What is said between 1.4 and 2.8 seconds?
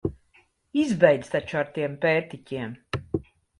ar tiem pērtiķiem!